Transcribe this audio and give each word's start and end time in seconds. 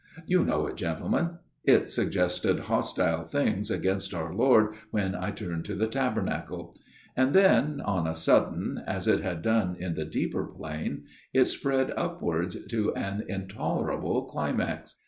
You 0.25 0.43
know 0.43 0.65
it, 0.65 0.77
gentlemen.... 0.77 1.37
It 1.63 1.91
suggested 1.91 2.61
hostile 2.61 3.23
things 3.23 3.69
against 3.69 4.15
our 4.15 4.33
Lord 4.33 4.73
when 4.89 5.13
I 5.13 5.29
turned 5.29 5.63
to 5.65 5.75
the 5.75 5.85
Taber 5.85 6.23
nacle. 6.23 6.73
And 7.15 7.33
then, 7.35 7.81
on 7.81 8.07
a 8.07 8.15
sudden, 8.15 8.81
as 8.87 9.07
it 9.07 9.19
had 9.21 9.43
done 9.43 9.75
in 9.75 9.93
the 9.93 10.05
deeper 10.05 10.47
plane, 10.47 11.03
it 11.35 11.45
spread 11.45 11.93
upwards 11.95 12.57
to 12.69 12.95
an 12.95 13.23
intolerable 13.29 14.25
climax. 14.25 14.95